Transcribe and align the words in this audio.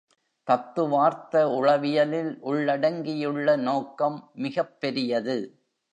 தத்துவார்த்த 0.47 1.47
உளவியலில் 1.49 2.39
உள்ளடங்கியுள்ள 2.41 3.55
நோக்கம் 3.59 4.29
மிகப் 4.33 4.79
பெரியது. 4.79 5.37